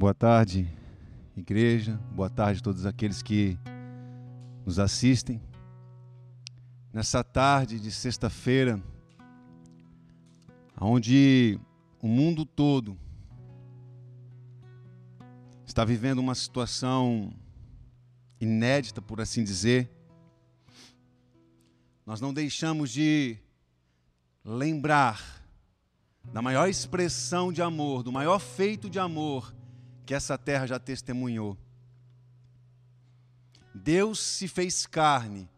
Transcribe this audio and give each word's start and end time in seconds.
Boa 0.00 0.14
tarde, 0.14 0.66
igreja. 1.36 2.00
Boa 2.14 2.30
tarde 2.30 2.60
a 2.60 2.62
todos 2.62 2.86
aqueles 2.86 3.20
que 3.20 3.58
nos 4.64 4.78
assistem. 4.78 5.42
Nessa 6.90 7.22
tarde 7.22 7.78
de 7.78 7.92
sexta-feira, 7.92 8.82
onde 10.80 11.60
o 12.00 12.08
mundo 12.08 12.46
todo 12.46 12.98
está 15.66 15.84
vivendo 15.84 16.20
uma 16.20 16.34
situação 16.34 17.30
inédita, 18.40 19.02
por 19.02 19.20
assim 19.20 19.44
dizer, 19.44 19.90
nós 22.06 22.22
não 22.22 22.32
deixamos 22.32 22.90
de 22.90 23.36
lembrar 24.42 25.44
da 26.32 26.40
maior 26.40 26.70
expressão 26.70 27.52
de 27.52 27.60
amor, 27.60 28.02
do 28.02 28.10
maior 28.10 28.38
feito 28.38 28.88
de 28.88 28.98
amor 28.98 29.59
que 30.10 30.14
essa 30.14 30.36
terra 30.36 30.66
já 30.66 30.76
testemunhou. 30.76 31.56
Deus 33.72 34.18
se 34.18 34.48
fez 34.48 34.84
carne 34.84 35.48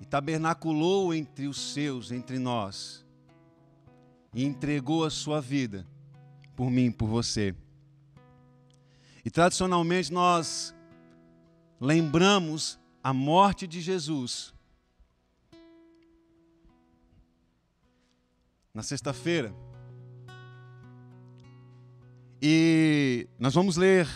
e 0.00 0.04
tabernaculou 0.04 1.14
entre 1.14 1.46
os 1.46 1.72
seus, 1.72 2.10
entre 2.10 2.40
nós, 2.40 3.06
e 4.34 4.44
entregou 4.44 5.04
a 5.04 5.10
sua 5.10 5.40
vida 5.40 5.86
por 6.56 6.68
mim, 6.68 6.90
por 6.90 7.06
você. 7.06 7.54
E 9.24 9.30
tradicionalmente 9.30 10.12
nós 10.12 10.74
lembramos 11.80 12.76
a 13.04 13.12
morte 13.12 13.68
de 13.68 13.80
Jesus 13.80 14.52
na 18.74 18.82
sexta-feira. 18.82 19.54
E 22.46 23.26
nós 23.38 23.54
vamos 23.54 23.78
ler 23.78 24.06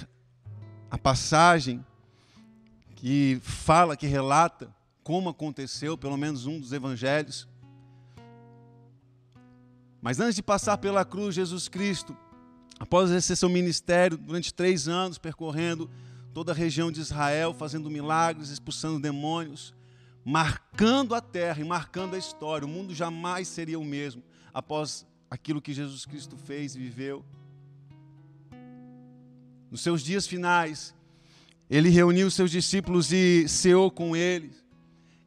a 0.90 0.98
passagem 0.98 1.82
que 2.94 3.40
fala, 3.42 3.96
que 3.96 4.06
relata 4.06 4.70
como 5.02 5.30
aconteceu, 5.30 5.96
pelo 5.96 6.18
menos 6.18 6.44
um 6.44 6.60
dos 6.60 6.74
evangelhos. 6.74 7.48
Mas 10.02 10.20
antes 10.20 10.34
de 10.34 10.42
passar 10.42 10.76
pela 10.76 11.06
cruz, 11.06 11.34
Jesus 11.34 11.68
Cristo, 11.68 12.14
após 12.78 13.08
exercer 13.08 13.34
seu 13.34 13.48
ministério 13.48 14.18
durante 14.18 14.52
três 14.52 14.88
anos, 14.88 15.16
percorrendo 15.16 15.88
toda 16.34 16.52
a 16.52 16.54
região 16.54 16.92
de 16.92 17.00
Israel, 17.00 17.54
fazendo 17.54 17.88
milagres, 17.88 18.50
expulsando 18.50 19.00
demônios, 19.00 19.74
marcando 20.22 21.14
a 21.14 21.22
terra 21.22 21.62
e 21.62 21.64
marcando 21.64 22.14
a 22.14 22.18
história, 22.18 22.66
o 22.66 22.68
mundo 22.68 22.94
jamais 22.94 23.48
seria 23.48 23.78
o 23.78 23.84
mesmo 23.86 24.22
após 24.52 25.06
aquilo 25.30 25.62
que 25.62 25.72
Jesus 25.72 26.04
Cristo 26.04 26.36
fez 26.36 26.76
e 26.76 26.78
viveu. 26.78 27.24
Nos 29.70 29.82
seus 29.82 30.02
dias 30.02 30.26
finais, 30.26 30.94
ele 31.68 31.88
reuniu 31.90 32.30
seus 32.30 32.50
discípulos 32.50 33.12
e 33.12 33.46
ceou 33.48 33.90
com 33.90 34.16
eles. 34.16 34.64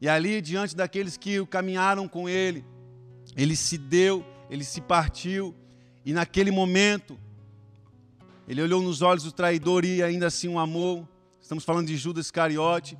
E 0.00 0.08
ali, 0.08 0.40
diante 0.40 0.74
daqueles 0.74 1.16
que 1.16 1.44
caminharam 1.46 2.08
com 2.08 2.28
ele, 2.28 2.64
ele 3.36 3.54
se 3.54 3.78
deu, 3.78 4.26
ele 4.50 4.64
se 4.64 4.80
partiu, 4.80 5.54
e 6.04 6.12
naquele 6.12 6.50
momento, 6.50 7.16
ele 8.48 8.60
olhou 8.60 8.82
nos 8.82 9.00
olhos 9.00 9.22
do 9.22 9.30
traidor 9.30 9.84
e 9.84 10.02
ainda 10.02 10.26
assim 10.26 10.48
o 10.48 10.58
amou. 10.58 11.08
Estamos 11.40 11.62
falando 11.62 11.86
de 11.86 11.96
Judas 11.96 12.26
Iscariote. 12.26 12.98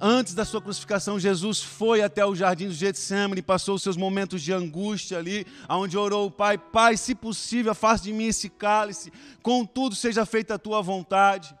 Antes 0.00 0.32
da 0.32 0.44
sua 0.44 0.62
crucificação, 0.62 1.18
Jesus 1.18 1.60
foi 1.60 2.02
até 2.02 2.24
o 2.24 2.34
jardim 2.34 2.68
do 2.68 2.74
Getsemane 2.74 3.42
passou 3.42 3.74
os 3.74 3.82
seus 3.82 3.96
momentos 3.96 4.40
de 4.42 4.52
angústia 4.52 5.18
ali, 5.18 5.44
onde 5.68 5.98
orou 5.98 6.26
o 6.26 6.30
Pai: 6.30 6.56
Pai, 6.56 6.96
se 6.96 7.16
possível, 7.16 7.72
afaste 7.72 8.04
de 8.04 8.12
mim 8.12 8.26
esse 8.26 8.48
cálice, 8.48 9.12
contudo, 9.42 9.96
seja 9.96 10.24
feita 10.24 10.54
a 10.54 10.58
tua 10.58 10.80
vontade. 10.80 11.52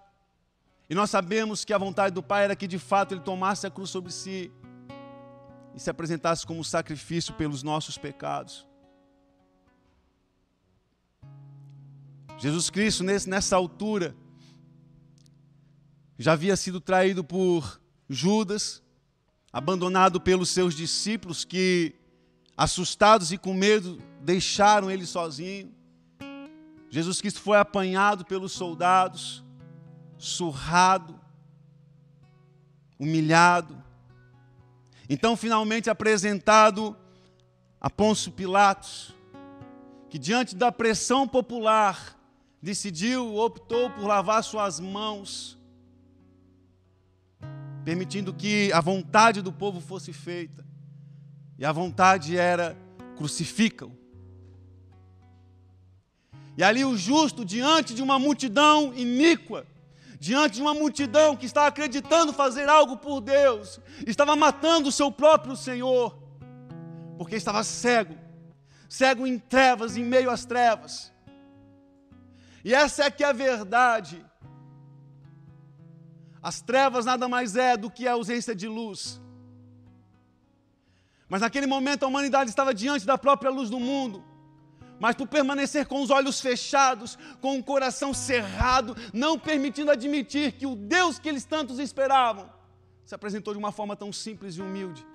E 0.88 0.94
nós 0.94 1.10
sabemos 1.10 1.64
que 1.64 1.72
a 1.72 1.78
vontade 1.78 2.14
do 2.14 2.22
Pai 2.22 2.44
era 2.44 2.54
que 2.54 2.68
de 2.68 2.78
fato 2.78 3.12
ele 3.12 3.20
tomasse 3.20 3.66
a 3.66 3.70
cruz 3.70 3.90
sobre 3.90 4.12
si 4.12 4.52
e 5.74 5.80
se 5.80 5.90
apresentasse 5.90 6.46
como 6.46 6.64
sacrifício 6.64 7.34
pelos 7.34 7.64
nossos 7.64 7.98
pecados. 7.98 8.66
Jesus 12.38 12.70
Cristo, 12.70 13.02
nessa 13.02 13.56
altura, 13.56 14.14
já 16.16 16.32
havia 16.34 16.56
sido 16.56 16.80
traído 16.80 17.24
por 17.24 17.80
Judas, 18.08 18.82
abandonado 19.52 20.20
pelos 20.20 20.48
seus 20.48 20.74
discípulos 20.74 21.44
que, 21.44 21.94
assustados 22.56 23.32
e 23.32 23.38
com 23.38 23.52
medo, 23.52 24.00
deixaram 24.22 24.90
ele 24.90 25.04
sozinho. 25.04 25.74
Jesus 26.90 27.20
Cristo 27.20 27.40
foi 27.40 27.58
apanhado 27.58 28.24
pelos 28.24 28.52
soldados, 28.52 29.44
surrado, 30.16 31.20
humilhado. 32.98 33.82
Então, 35.08 35.36
finalmente 35.36 35.90
apresentado 35.90 36.96
a 37.80 37.90
Pôncio 37.90 38.32
Pilatos, 38.32 39.14
que 40.08 40.18
diante 40.18 40.56
da 40.56 40.72
pressão 40.72 41.28
popular 41.28 42.18
decidiu, 42.60 43.36
optou 43.36 43.90
por 43.90 44.06
lavar 44.06 44.42
suas 44.42 44.80
mãos 44.80 45.57
permitindo 47.84 48.32
que 48.32 48.72
a 48.72 48.80
vontade 48.80 49.42
do 49.42 49.52
povo 49.52 49.80
fosse 49.80 50.12
feita. 50.12 50.64
E 51.58 51.64
a 51.64 51.72
vontade 51.72 52.36
era: 52.36 52.76
crucificam. 53.16 53.92
E 56.56 56.62
ali 56.62 56.84
o 56.84 56.96
justo, 56.96 57.44
diante 57.44 57.94
de 57.94 58.02
uma 58.02 58.18
multidão 58.18 58.92
iníqua, 58.94 59.64
diante 60.18 60.56
de 60.56 60.62
uma 60.62 60.74
multidão 60.74 61.36
que 61.36 61.46
estava 61.46 61.68
acreditando 61.68 62.32
fazer 62.32 62.68
algo 62.68 62.96
por 62.96 63.20
Deus, 63.20 63.80
estava 64.06 64.34
matando 64.34 64.88
o 64.88 64.92
seu 64.92 65.10
próprio 65.12 65.56
Senhor, 65.56 66.18
porque 67.16 67.36
estava 67.36 67.62
cego, 67.62 68.16
cego 68.88 69.26
em 69.26 69.38
trevas, 69.38 69.96
em 69.96 70.04
meio 70.04 70.30
às 70.30 70.44
trevas. 70.44 71.12
E 72.64 72.74
essa 72.74 73.04
é 73.04 73.10
que 73.10 73.22
é 73.22 73.28
a 73.28 73.32
verdade. 73.32 74.24
As 76.48 76.62
trevas 76.62 77.04
nada 77.04 77.28
mais 77.28 77.56
é 77.56 77.76
do 77.76 77.90
que 77.90 78.08
a 78.08 78.12
ausência 78.12 78.54
de 78.54 78.66
luz. 78.66 79.20
Mas 81.28 81.42
naquele 81.42 81.66
momento 81.66 82.04
a 82.04 82.08
humanidade 82.08 82.48
estava 82.48 82.72
diante 82.72 83.04
da 83.04 83.18
própria 83.18 83.50
luz 83.50 83.68
do 83.68 83.78
mundo. 83.78 84.24
Mas 84.98 85.14
por 85.14 85.28
permanecer 85.28 85.86
com 85.86 86.00
os 86.02 86.08
olhos 86.08 86.40
fechados, 86.40 87.18
com 87.42 87.58
o 87.58 87.62
coração 87.62 88.14
cerrado, 88.14 88.96
não 89.12 89.38
permitindo 89.38 89.90
admitir 89.90 90.52
que 90.52 90.66
o 90.66 90.74
Deus 90.74 91.18
que 91.18 91.28
eles 91.28 91.44
tantos 91.44 91.78
esperavam 91.78 92.50
se 93.04 93.14
apresentou 93.14 93.52
de 93.52 93.58
uma 93.58 93.70
forma 93.70 93.94
tão 93.94 94.10
simples 94.10 94.54
e 94.56 94.62
humilde. 94.62 95.06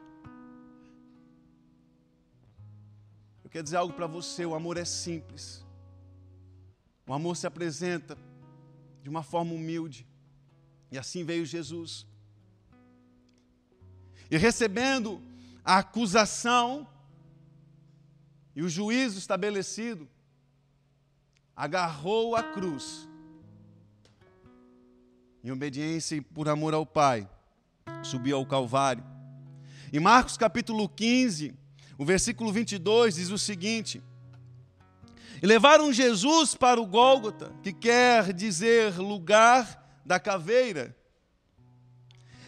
Eu 3.44 3.50
quero 3.50 3.64
dizer 3.64 3.78
algo 3.78 3.94
para 3.96 4.06
você: 4.06 4.46
o 4.46 4.54
amor 4.54 4.78
é 4.78 4.86
simples. 4.86 5.66
O 7.08 7.14
amor 7.20 7.36
se 7.36 7.48
apresenta 7.48 8.16
de 9.02 9.10
uma 9.10 9.24
forma 9.24 9.52
humilde. 9.56 10.13
E 10.94 10.98
assim 11.00 11.24
veio 11.24 11.44
Jesus. 11.44 12.06
E 14.30 14.38
recebendo 14.38 15.20
a 15.66 15.80
acusação 15.80 16.88
e 18.56 18.62
o 18.62 18.70
juízo 18.70 19.18
estabelecido, 19.18 20.08
agarrou 21.56 22.36
a 22.36 22.44
cruz. 22.44 23.10
Em 25.44 25.50
obediência 25.50 26.16
e 26.16 26.22
por 26.22 26.48
amor 26.48 26.76
ao 26.76 26.86
Pai, 26.86 27.28
subiu 28.04 28.38
ao 28.38 28.46
Calvário. 28.46 29.04
Em 29.92 30.00
Marcos 30.00 30.38
capítulo 30.38 30.88
15, 30.88 31.56
o 31.98 32.06
versículo 32.06 32.54
22 32.54 33.16
diz 33.16 33.32
o 33.32 33.40
seguinte: 33.40 34.00
E 35.42 35.48
levaram 35.48 35.92
Jesus 35.92 36.54
para 36.54 36.80
o 36.80 36.86
Gólgota, 36.86 37.52
que 37.64 37.74
quer 37.74 38.32
dizer 38.32 39.00
lugar 39.00 39.83
da 40.06 40.20
caveira. 40.20 40.96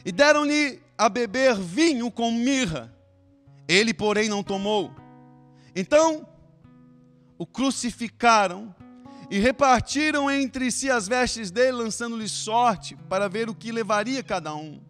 E 0.04 0.12
deram-lhe 0.12 0.82
a 0.98 1.10
beber 1.10 1.56
vinho 1.56 2.12
com 2.12 2.32
mirra. 2.32 2.94
Ele, 3.68 3.94
porém, 3.94 4.30
não 4.30 4.44
tomou. 4.44 4.94
Então 5.76 6.28
o 7.38 7.46
crucificaram 7.46 8.74
e 9.30 9.40
repartiram 9.40 10.30
entre 10.30 10.72
si 10.72 10.90
as 10.90 11.08
vestes 11.08 11.52
dele, 11.52 11.72
lançando-lhe 11.78 12.30
sorte 12.30 12.96
para 13.10 13.28
ver 13.28 13.50
o 13.50 13.56
que 13.56 13.72
levaria 13.72 14.24
cada 14.24 14.56
um. 14.56 14.82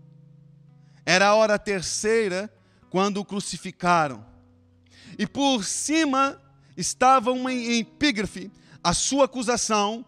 Era 1.05 1.27
a 1.27 1.35
hora 1.35 1.57
terceira 1.57 2.53
quando 2.89 3.17
o 3.17 3.25
crucificaram. 3.25 4.25
E 5.17 5.25
por 5.25 5.63
cima 5.63 6.41
estava 6.75 7.31
uma 7.31 7.53
epígrafe, 7.53 8.51
a 8.83 8.93
sua 8.93 9.25
acusação, 9.25 10.05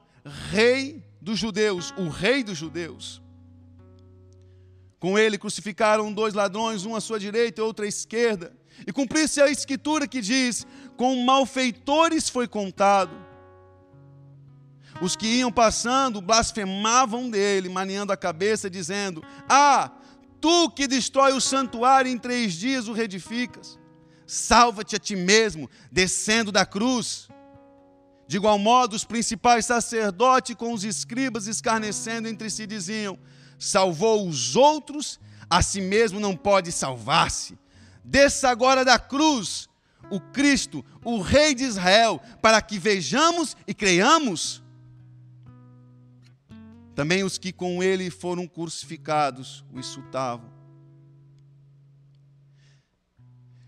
Rei 0.52 1.07
dos 1.28 1.38
judeus, 1.38 1.94
o 1.98 2.08
rei 2.08 2.42
dos 2.42 2.58
judeus. 2.58 3.22
Com 4.98 5.20
ele 5.20 5.38
crucificaram 5.38 6.12
dois 6.14 6.34
ladrões, 6.34 6.86
um 6.86 6.96
à 6.96 7.02
sua 7.02 7.20
direita 7.20 7.60
e 7.60 7.64
outro 7.64 7.84
à 7.84 7.88
esquerda. 7.88 8.56
E 8.88 8.94
cumpriu-se 8.94 9.42
a 9.42 9.50
escritura 9.50 10.08
que 10.08 10.22
diz: 10.22 10.66
Com 10.96 11.14
malfeitores 11.26 12.30
foi 12.30 12.48
contado. 12.48 13.12
Os 15.02 15.18
que 15.18 15.28
iam 15.28 15.52
passando 15.52 16.22
blasfemavam 16.22 17.30
dele, 17.30 17.68
maniando 17.68 18.14
a 18.14 18.18
cabeça, 18.18 18.70
dizendo: 18.70 19.22
Ah, 19.50 19.92
tu 20.40 20.70
que 20.70 20.88
destrói 20.88 21.34
o 21.34 21.42
santuário 21.42 22.10
em 22.10 22.18
três 22.18 22.54
dias 22.54 22.88
o 22.88 22.94
reedificas, 22.94 23.78
salva-te 24.26 24.96
a 24.96 25.00
ti 25.00 25.18
mesmo, 25.18 25.70
descendo 25.92 26.54
da 26.54 26.66
cruz. 26.66 27.28
De 28.28 28.38
igual 28.38 28.60
modo, 28.60 28.96
os 28.96 29.06
principais 29.06 29.66
sacerdotes 29.66 30.56
com 30.56 30.74
os 30.74 30.84
escribas 30.84 31.48
escarnecendo 31.48 32.28
entre 32.28 32.50
si 32.50 32.68
diziam: 32.68 33.18
Salvou 33.58 34.28
os 34.28 34.56
outros, 34.56 35.20
a 35.50 35.62
si 35.62 35.80
mesmo 35.80 36.20
não 36.20 36.36
pode 36.36 36.72
salvar-se. 36.72 37.58
Desça 38.04 38.50
agora 38.50 38.84
da 38.84 39.00
cruz 39.00 39.70
o 40.10 40.20
Cristo, 40.20 40.84
o 41.04 41.20
Rei 41.20 41.54
de 41.54 41.64
Israel, 41.64 42.22
para 42.42 42.62
que 42.62 42.80
vejamos 42.80 43.56
e 43.66 43.74
creiamos. 43.74 44.64
Também 46.96 47.24
os 47.24 47.38
que 47.38 47.52
com 47.52 47.84
ele 47.84 48.10
foram 48.10 48.48
crucificados 48.48 49.64
o 49.72 49.80
insultavam. 49.80 50.50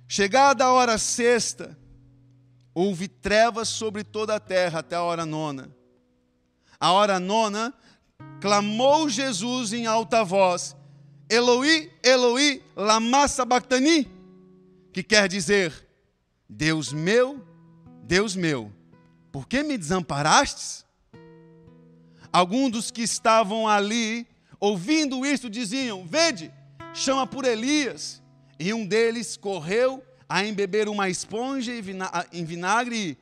Chegada 0.08 0.66
a 0.66 0.72
hora 0.72 0.98
sexta, 0.98 1.78
houve 2.80 3.10
trevas 3.10 3.68
sobre 3.68 4.06
toda 4.06 4.36
a 4.36 4.40
terra 4.40 4.80
até 4.80 4.96
a 4.96 5.04
hora 5.04 5.26
nona. 5.26 5.70
A 6.80 6.94
hora 6.94 7.20
nona, 7.20 7.74
clamou 8.40 9.10
Jesus 9.10 9.74
em 9.74 9.86
alta 9.86 10.24
voz: 10.24 10.78
Eloi, 11.30 11.92
Eloi, 12.02 12.64
lama 12.78 13.28
sabachthani, 13.28 14.10
que 14.94 15.04
quer 15.04 15.28
dizer: 15.28 15.74
Deus 16.48 16.94
meu, 16.94 17.46
Deus 18.04 18.34
meu, 18.34 18.72
por 19.30 19.46
que 19.46 19.62
me 19.62 19.78
desamparastes? 19.78 20.86
Alguns 22.32 22.72
dos 22.72 22.92
que 22.92 23.02
estavam 23.02 23.68
ali, 23.68 24.26
ouvindo 24.58 25.26
isto, 25.26 25.50
diziam: 25.50 26.08
Vede, 26.08 26.50
chama 26.94 27.28
por 27.28 27.44
Elias. 27.44 28.24
E 28.58 28.74
um 28.74 28.86
deles 28.86 29.36
correu 29.36 30.02
a 30.30 30.46
embeber 30.46 30.88
uma 30.88 31.10
esponja 31.10 31.72
em 32.32 32.46
vinagre 32.46 33.18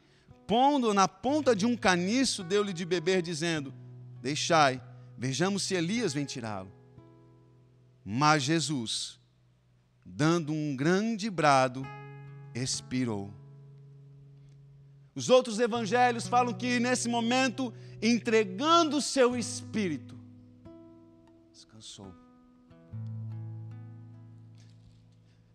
pondo 0.46 0.94
na 0.94 1.08
ponta 1.08 1.56
de 1.56 1.66
um 1.66 1.76
caniço, 1.76 2.44
deu-lhe 2.44 2.74
de 2.74 2.86
beber, 2.86 3.22
dizendo: 3.22 3.74
Deixai, 4.22 4.82
vejamos 5.18 5.64
se 5.64 5.74
Elias 5.74 6.14
vem 6.14 6.26
tirá-lo. 6.26 6.72
Mas 8.04 8.44
Jesus, 8.44 9.20
dando 10.06 10.52
um 10.54 10.76
grande 10.76 11.30
brado, 11.30 11.86
expirou. 12.54 13.34
Os 15.14 15.30
outros 15.30 15.60
evangelhos 15.60 16.28
falam 16.28 16.54
que 16.54 16.80
nesse 16.80 17.10
momento 17.10 17.74
entregando 18.02 19.02
seu 19.02 19.36
espírito, 19.36 20.18
descansou. 21.52 22.14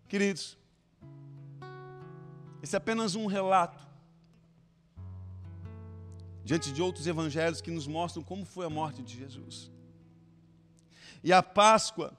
Queridos, 0.09 0.59
esse 2.63 2.77
é 2.77 2.79
apenas 2.79 3.15
um 3.17 3.27
relato 3.27 3.87
diante 6.45 6.73
de 6.73 6.81
outros 6.81 7.07
evangelhos 7.07 7.61
que 7.61 7.71
nos 7.71 7.87
mostram 7.87 8.23
como 8.23 8.45
foi 8.45 8.67
a 8.67 8.71
morte 8.71 9.03
de 9.03 9.17
Jesus. 9.17 9.71
E 11.25 11.33
a 11.33 11.43
Páscoa, 11.43 12.13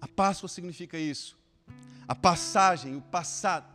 a 0.00 0.08
Páscoa 0.08 0.48
significa 0.48 0.98
isso. 0.98 1.38
A 2.06 2.14
passagem, 2.14 2.96
o 2.96 3.00
passado. 3.00 3.72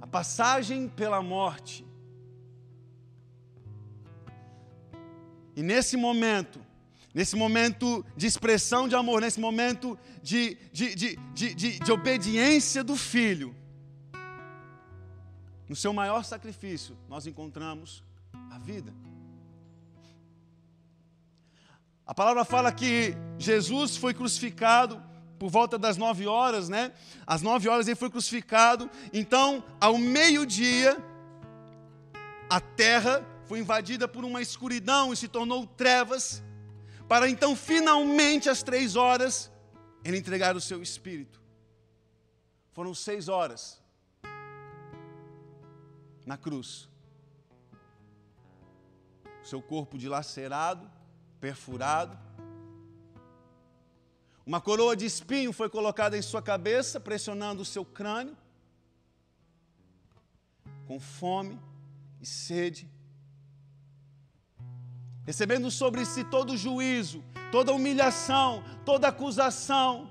A 0.00 0.06
passagem 0.06 0.88
pela 0.88 1.22
morte. 1.22 1.86
E 5.56 5.62
nesse 5.62 5.96
momento, 5.96 6.60
nesse 7.12 7.36
momento 7.36 8.04
de 8.16 8.26
expressão 8.26 8.88
de 8.88 8.94
amor, 8.94 9.20
nesse 9.20 9.40
momento 9.40 9.98
de, 10.22 10.56
de, 10.72 10.94
de, 10.94 11.16
de, 11.34 11.54
de, 11.54 11.78
de 11.78 11.92
obediência 11.92 12.84
do 12.84 12.96
filho, 12.96 13.54
no 15.68 15.76
seu 15.76 15.92
maior 15.92 16.24
sacrifício, 16.24 16.96
nós 17.08 17.26
encontramos 17.26 18.02
a 18.50 18.58
vida. 18.58 18.92
A 22.06 22.12
palavra 22.12 22.44
fala 22.44 22.72
que 22.72 23.14
Jesus 23.38 23.96
foi 23.96 24.12
crucificado 24.12 25.00
por 25.38 25.48
volta 25.48 25.78
das 25.78 25.96
nove 25.96 26.26
horas, 26.26 26.68
né? 26.68 26.92
Às 27.24 27.40
nove 27.40 27.68
horas 27.68 27.86
ele 27.86 27.94
foi 27.96 28.10
crucificado. 28.10 28.90
Então, 29.12 29.62
ao 29.80 29.96
meio-dia, 29.96 31.02
a 32.50 32.60
terra 32.60 33.24
foi 33.46 33.60
invadida 33.60 34.08
por 34.08 34.24
uma 34.24 34.42
escuridão 34.42 35.12
e 35.12 35.16
se 35.16 35.28
tornou 35.28 35.66
trevas, 35.66 36.42
para 37.10 37.28
então, 37.28 37.56
finalmente, 37.56 38.48
às 38.48 38.62
três 38.62 38.94
horas, 38.94 39.50
ele 40.04 40.16
entregar 40.16 40.54
o 40.54 40.60
seu 40.60 40.80
espírito. 40.80 41.42
Foram 42.70 42.94
seis 42.94 43.26
horas 43.26 43.82
na 46.24 46.38
cruz. 46.38 46.88
Seu 49.42 49.60
corpo 49.60 49.98
dilacerado, 49.98 50.88
perfurado. 51.40 52.16
Uma 54.46 54.60
coroa 54.60 54.94
de 54.94 55.04
espinho 55.04 55.52
foi 55.52 55.68
colocada 55.68 56.16
em 56.16 56.22
sua 56.22 56.40
cabeça, 56.40 57.00
pressionando 57.00 57.62
o 57.62 57.64
seu 57.64 57.84
crânio. 57.84 58.38
Com 60.86 61.00
fome 61.00 61.60
e 62.20 62.26
sede 62.26 62.88
recebendo 65.30 65.70
sobre 65.70 66.04
si 66.04 66.24
todo 66.24 66.56
juízo, 66.56 67.22
toda 67.52 67.72
humilhação, 67.72 68.64
toda 68.84 69.06
acusação, 69.06 70.10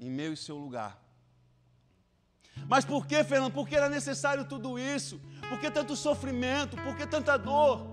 em 0.00 0.10
meu 0.10 0.32
e 0.32 0.36
seu 0.36 0.56
lugar. 0.58 1.00
Mas 2.72 2.84
por 2.84 3.06
que, 3.06 3.22
Fernando? 3.22 3.52
Por 3.52 3.68
que 3.68 3.76
era 3.76 3.88
necessário 3.88 4.44
tudo 4.44 4.76
isso? 4.76 5.20
Por 5.48 5.60
que 5.60 5.70
tanto 5.70 5.94
sofrimento? 5.94 6.76
Por 6.78 6.96
que 6.96 7.06
tanta 7.06 7.36
dor? 7.36 7.86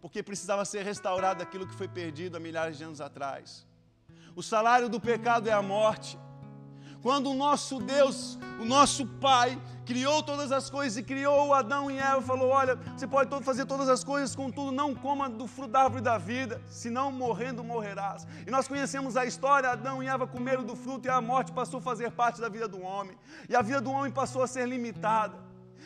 Porque 0.00 0.24
precisava 0.24 0.64
ser 0.64 0.82
restaurado 0.84 1.40
aquilo 1.40 1.68
que 1.68 1.74
foi 1.80 1.86
perdido 1.86 2.36
há 2.36 2.40
milhares 2.40 2.76
de 2.78 2.82
anos 2.82 3.00
atrás. 3.00 3.64
O 4.34 4.42
salário 4.42 4.88
do 4.88 5.00
pecado 5.00 5.48
é 5.48 5.52
a 5.52 5.62
morte. 5.62 6.18
Quando 7.04 7.30
o 7.30 7.34
nosso 7.34 7.80
Deus, 7.80 8.38
o 8.58 8.64
nosso 8.64 9.04
Pai, 9.04 9.60
criou 9.84 10.22
todas 10.22 10.50
as 10.50 10.70
coisas 10.70 10.96
e 10.96 11.02
criou 11.02 11.52
Adão 11.52 11.90
e 11.90 11.98
Eva, 11.98 12.22
falou: 12.22 12.48
Olha, 12.48 12.76
você 12.96 13.06
pode 13.06 13.28
fazer 13.44 13.66
todas 13.66 13.90
as 13.90 14.02
coisas, 14.02 14.34
contudo, 14.34 14.72
não 14.72 14.94
coma 14.94 15.28
do 15.28 15.46
fruto 15.46 15.72
da 15.72 15.82
árvore 15.82 16.00
da 16.00 16.16
vida, 16.16 16.62
senão 16.66 17.12
morrendo 17.12 17.62
morrerás. 17.62 18.26
E 18.46 18.50
nós 18.50 18.66
conhecemos 18.66 19.18
a 19.18 19.26
história: 19.26 19.68
Adão 19.68 20.02
e 20.02 20.08
Eva 20.08 20.26
comeram 20.26 20.64
do 20.64 20.74
fruto 20.74 21.06
e 21.06 21.10
a 21.10 21.20
morte 21.20 21.52
passou 21.52 21.76
a 21.76 21.82
fazer 21.82 22.10
parte 22.10 22.40
da 22.40 22.48
vida 22.48 22.66
do 22.66 22.80
homem, 22.80 23.18
e 23.50 23.54
a 23.54 23.60
vida 23.60 23.82
do 23.82 23.90
homem 23.90 24.10
passou 24.10 24.42
a 24.42 24.46
ser 24.46 24.66
limitada. 24.66 25.36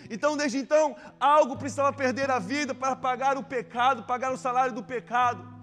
Então, 0.08 0.36
desde 0.36 0.58
então, 0.58 0.94
algo 1.18 1.56
precisava 1.56 1.92
perder 1.92 2.30
a 2.30 2.38
vida 2.38 2.72
para 2.72 2.94
pagar 2.94 3.36
o 3.36 3.42
pecado, 3.42 4.04
pagar 4.04 4.32
o 4.32 4.38
salário 4.38 4.72
do 4.72 4.84
pecado. 4.84 5.57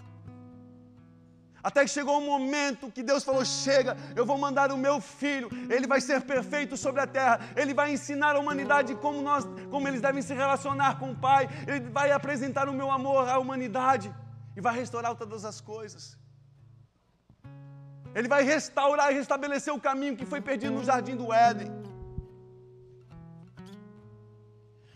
Até 1.67 1.84
que 1.84 1.89
chegou 1.89 2.15
um 2.19 2.25
momento 2.34 2.91
que 2.95 3.01
Deus 3.01 3.24
falou: 3.27 3.43
Chega, 3.43 3.98
eu 4.15 4.24
vou 4.24 4.38
mandar 4.38 4.72
o 4.72 4.77
meu 4.77 4.98
filho, 5.01 5.48
ele 5.75 5.88
vai 5.88 6.00
ser 6.00 6.22
perfeito 6.22 6.77
sobre 6.77 7.01
a 7.01 7.07
terra, 7.07 7.39
ele 7.62 7.74
vai 7.79 7.88
ensinar 7.91 8.36
a 8.36 8.39
humanidade 8.39 8.93
como, 9.05 9.19
nós, 9.29 9.43
como 9.72 9.88
eles 9.88 10.00
devem 10.00 10.22
se 10.22 10.36
relacionar 10.41 11.00
com 11.00 11.10
o 11.13 11.15
Pai, 11.15 11.50
ele 11.67 11.89
vai 11.98 12.12
apresentar 12.12 12.69
o 12.69 12.74
meu 12.81 12.91
amor 12.98 13.27
à 13.27 13.39
humanidade 13.39 14.13
e 14.55 14.62
vai 14.62 14.75
restaurar 14.75 15.15
todas 15.15 15.43
as 15.43 15.60
coisas. 15.60 16.03
Ele 18.13 18.27
vai 18.27 18.43
restaurar 18.43 19.12
e 19.12 19.15
restabelecer 19.15 19.74
o 19.74 19.81
caminho 19.89 20.15
que 20.15 20.27
foi 20.34 20.41
perdido 20.50 20.75
no 20.75 20.84
jardim 20.84 21.15
do 21.15 21.34
Éden. 21.34 21.72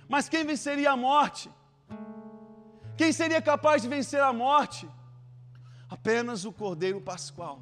Mas 0.07 0.29
quem 0.29 0.45
venceria 0.53 0.91
a 0.91 0.95
morte? 1.09 1.49
Quem 2.95 3.11
seria 3.11 3.41
capaz 3.41 3.81
de 3.81 3.89
vencer 3.97 4.21
a 4.21 4.31
morte? 4.31 4.87
Apenas 5.89 6.45
o 6.45 6.51
Cordeiro 6.51 7.01
Pascual. 7.01 7.59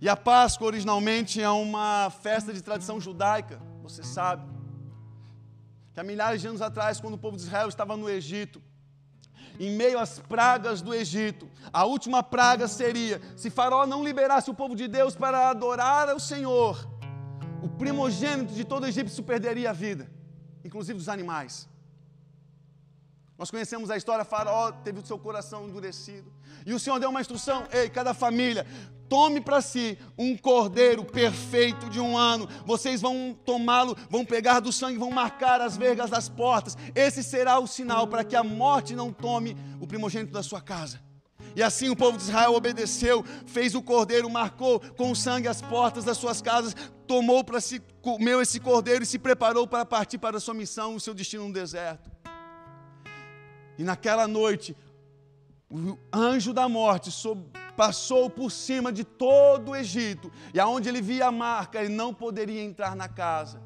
E 0.00 0.08
a 0.08 0.16
Páscoa 0.16 0.66
originalmente 0.66 1.40
é 1.40 1.48
uma 1.48 2.10
festa 2.10 2.52
de 2.52 2.60
tradição 2.60 3.00
judaica, 3.00 3.60
você 3.82 4.02
sabe. 4.02 4.44
Que 5.92 6.00
há 6.00 6.02
milhares 6.02 6.40
de 6.40 6.48
anos 6.48 6.60
atrás, 6.60 7.00
quando 7.00 7.14
o 7.14 7.18
povo 7.18 7.36
de 7.36 7.44
Israel 7.44 7.68
estava 7.68 7.96
no 7.96 8.10
Egito, 8.10 8.60
em 9.58 9.70
meio 9.70 9.98
às 9.98 10.18
pragas 10.18 10.82
do 10.82 10.92
Egito, 10.92 11.48
a 11.72 11.84
última 11.84 12.22
praga 12.22 12.66
seria: 12.66 13.20
se 13.36 13.48
Faraó 13.48 13.86
não 13.86 14.02
liberasse 14.02 14.50
o 14.50 14.54
povo 14.54 14.74
de 14.74 14.88
Deus 14.88 15.14
para 15.14 15.48
adorar 15.48 16.08
ao 16.08 16.18
Senhor, 16.18 16.86
o 17.62 17.68
primogênito 17.68 18.52
de 18.52 18.64
todo 18.64 18.82
o 18.82 18.86
Egito 18.86 19.22
perderia 19.22 19.70
a 19.70 19.72
vida, 19.72 20.10
inclusive 20.64 20.98
dos 20.98 21.08
animais. 21.08 21.68
Nós 23.36 23.50
conhecemos 23.50 23.90
a 23.90 23.96
história, 23.96 24.24
Faraó 24.24 24.70
teve 24.70 25.00
o 25.00 25.06
seu 25.06 25.18
coração 25.18 25.66
endurecido. 25.66 26.32
E 26.64 26.72
o 26.72 26.78
Senhor 26.78 27.00
deu 27.00 27.10
uma 27.10 27.20
instrução: 27.20 27.64
ei, 27.72 27.90
cada 27.90 28.14
família, 28.14 28.64
tome 29.08 29.40
para 29.40 29.60
si 29.60 29.98
um 30.16 30.36
cordeiro 30.36 31.04
perfeito 31.04 31.90
de 31.90 32.00
um 32.00 32.16
ano. 32.16 32.48
Vocês 32.64 33.00
vão 33.00 33.36
tomá-lo, 33.44 33.96
vão 34.08 34.24
pegar 34.24 34.60
do 34.60 34.72
sangue, 34.72 34.98
vão 34.98 35.10
marcar 35.10 35.60
as 35.60 35.76
vergas 35.76 36.10
das 36.10 36.28
portas. 36.28 36.76
Esse 36.94 37.24
será 37.24 37.58
o 37.58 37.66
sinal 37.66 38.06
para 38.06 38.22
que 38.22 38.36
a 38.36 38.44
morte 38.44 38.94
não 38.94 39.12
tome 39.12 39.56
o 39.80 39.86
primogênito 39.86 40.32
da 40.32 40.42
sua 40.42 40.60
casa. 40.60 41.00
E 41.56 41.62
assim 41.62 41.88
o 41.88 41.96
povo 41.96 42.16
de 42.16 42.24
Israel 42.24 42.54
obedeceu, 42.54 43.24
fez 43.46 43.74
o 43.74 43.82
cordeiro, 43.82 44.28
marcou 44.30 44.80
com 44.96 45.14
sangue 45.14 45.46
as 45.46 45.62
portas 45.62 46.04
das 46.04 46.18
suas 46.18 46.42
casas, 46.42 46.74
tomou 47.06 47.44
para 47.44 47.60
si, 47.60 47.80
comeu 48.02 48.40
esse 48.40 48.58
cordeiro 48.58 49.04
e 49.04 49.06
se 49.06 49.18
preparou 49.18 49.66
para 49.66 49.84
partir 49.84 50.18
para 50.18 50.38
a 50.38 50.40
sua 50.40 50.54
missão, 50.54 50.96
o 50.96 51.00
seu 51.00 51.14
destino 51.14 51.46
no 51.46 51.52
deserto. 51.52 52.13
E 53.78 53.82
naquela 53.82 54.28
noite, 54.28 54.76
o 55.70 55.98
anjo 56.12 56.52
da 56.52 56.68
morte 56.68 57.10
passou 57.76 58.30
por 58.30 58.50
cima 58.50 58.92
de 58.92 59.04
todo 59.04 59.72
o 59.72 59.76
Egito, 59.76 60.30
e 60.52 60.60
aonde 60.60 60.88
ele 60.88 61.02
via 61.02 61.26
a 61.26 61.32
marca, 61.32 61.80
ele 61.80 61.92
não 61.92 62.14
poderia 62.14 62.62
entrar 62.62 62.94
na 62.94 63.08
casa. 63.08 63.60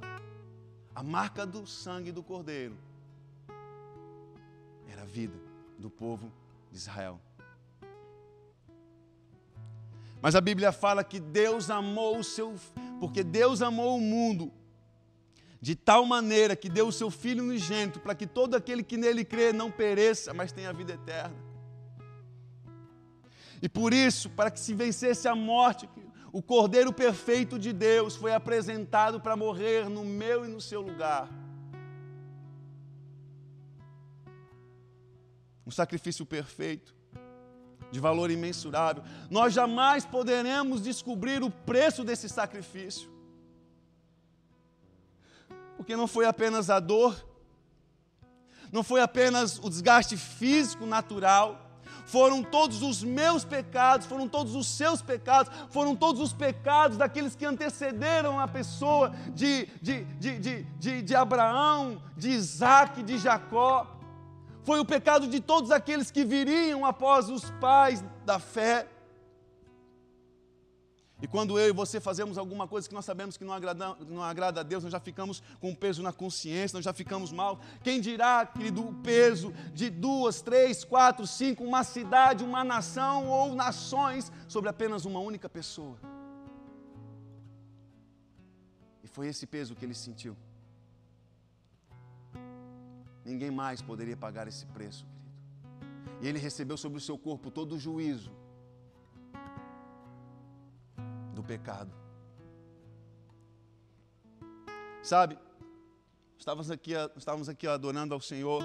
A 0.95 1.03
marca 1.03 1.47
do 1.47 1.67
sangue 1.67 2.11
do 2.11 2.23
cordeiro 2.23 2.77
era 4.91 5.03
a 5.03 5.07
vida 5.07 5.39
do 5.79 5.91
povo 5.91 6.33
de 6.71 6.79
Israel. 6.79 7.21
Mas 10.21 10.35
a 10.35 10.41
Bíblia 10.41 10.73
fala 10.73 11.05
que 11.05 11.21
Deus 11.21 11.71
amou 11.71 12.19
o 12.19 12.25
seu, 12.25 12.57
porque 12.99 13.23
Deus 13.23 13.63
amou 13.63 13.97
o 13.97 14.01
mundo 14.01 14.53
de 15.61 15.75
tal 15.75 16.05
maneira 16.05 16.55
que 16.55 16.69
deu 16.69 16.89
o 16.89 16.93
seu 16.93 17.11
filho 17.11 17.43
unigênito 17.43 17.99
para 17.99 18.15
que 18.15 18.27
todo 18.27 18.55
aquele 18.55 18.83
que 18.83 18.97
nele 18.97 19.25
crê 19.25 19.53
não 19.53 19.71
pereça, 19.71 20.33
mas 20.33 20.53
tenha 20.53 20.73
vida 20.73 20.93
eterna. 20.95 21.37
E 23.61 23.69
por 23.69 23.93
isso, 23.93 24.31
para 24.31 24.51
que 24.51 24.61
se 24.61 24.73
vencesse 24.73 25.27
a 25.27 25.35
morte, 25.35 25.89
o 26.33 26.41
Cordeiro 26.41 26.93
perfeito 26.93 27.59
de 27.59 27.73
Deus 27.73 28.15
foi 28.15 28.33
apresentado 28.33 29.21
para 29.21 29.37
morrer 29.37 29.89
no 29.89 30.05
meu 30.05 30.45
e 30.45 30.49
no 30.49 30.61
seu 30.61 30.81
lugar. 30.81 31.29
Um 35.67 35.71
sacrifício 35.71 36.25
perfeito 36.25 36.95
de 37.91 38.01
valor 38.01 38.31
imensurável. 38.31 39.03
Nós 39.31 39.53
jamais 39.53 40.05
poderemos 40.05 40.83
descobrir 40.83 41.43
o 41.43 41.51
preço 41.51 42.05
desse 42.05 42.29
sacrifício. 42.29 43.18
Porque 45.79 45.97
não 45.97 46.07
foi 46.07 46.27
apenas 46.27 46.69
a 46.69 46.79
dor, 46.79 47.17
não 48.71 48.83
foi 48.83 49.01
apenas 49.01 49.59
o 49.59 49.71
desgaste 49.71 50.19
físico 50.19 50.85
natural, 50.85 51.65
foram 52.05 52.43
todos 52.43 52.83
os 52.83 53.03
meus 53.03 53.45
pecados, 53.45 54.07
foram 54.07 54.29
todos 54.29 54.55
os 54.55 54.67
seus 54.67 55.01
pecados, 55.01 55.51
foram 55.71 55.97
todos 55.97 56.21
os 56.21 56.35
pecados 56.35 56.99
daqueles 56.99 57.35
que 57.35 57.47
antecederam 57.47 58.39
a 58.39 58.47
pessoa 58.47 59.15
de, 59.35 59.65
de, 59.81 60.05
de, 60.05 60.65
de, 60.79 61.03
de, 61.03 61.15
Abraão, 61.17 62.03
de 62.15 62.29
Isaac, 62.29 63.03
de 63.03 63.17
Jacó 63.17 63.95
foi 64.69 64.81
o 64.81 64.85
pecado 64.85 65.27
de 65.27 65.41
todos 65.41 65.71
aqueles 65.71 66.11
que 66.11 66.27
viriam 66.27 66.85
após 66.85 67.31
os 67.31 67.51
pais 67.53 68.05
da 68.27 68.39
fé. 68.39 68.87
E 71.21 71.27
quando 71.27 71.59
eu 71.59 71.69
e 71.69 71.73
você 71.73 72.01
fazemos 72.01 72.39
alguma 72.39 72.69
coisa 72.69 72.89
que 72.89 72.95
nós 72.95 73.05
sabemos 73.05 73.37
que 73.37 73.45
não 73.45 73.53
agrada, 73.53 73.95
não 74.07 74.23
agrada 74.23 74.61
a 74.61 74.63
Deus, 74.63 74.85
nós 74.85 74.93
já 74.93 75.01
ficamos 75.01 75.43
com 75.61 75.75
peso 75.75 76.01
na 76.01 76.13
consciência, 76.13 76.77
nós 76.77 76.85
já 76.85 76.93
ficamos 76.93 77.33
mal. 77.33 77.61
Quem 77.83 78.01
dirá, 78.01 78.47
querido, 78.47 78.87
o 78.87 78.95
peso 79.03 79.53
de 79.75 79.91
duas, 79.91 80.41
três, 80.41 80.85
quatro, 80.85 81.27
cinco, 81.27 81.65
uma 81.65 81.83
cidade, 81.83 82.45
uma 82.45 82.63
nação 82.63 83.27
ou 83.27 83.53
nações 83.55 84.31
sobre 84.47 84.71
apenas 84.71 85.05
uma 85.05 85.19
única 85.19 85.49
pessoa? 85.49 85.99
E 89.03 89.09
foi 89.09 89.27
esse 89.27 89.45
peso 89.45 89.75
que 89.75 89.85
ele 89.85 89.95
sentiu. 89.95 90.37
Ninguém 93.25 93.51
mais 93.51 93.83
poderia 93.83 94.17
pagar 94.17 94.47
esse 94.47 94.65
preço, 94.67 95.05
querido. 95.05 96.23
E 96.23 96.29
ele 96.29 96.39
recebeu 96.39 96.77
sobre 96.77 96.99
o 96.99 97.01
seu 97.01 97.19
corpo 97.19 97.51
todo 97.51 97.75
o 97.75 97.79
juízo 97.79 98.38
pecado. 101.49 101.91
Sabe, 105.03 105.39
estávamos 106.39 106.71
aqui, 106.71 106.93
estávamos 107.17 107.49
aqui 107.49 107.67
adorando 107.67 108.13
ao 108.13 108.21
Senhor, 108.21 108.63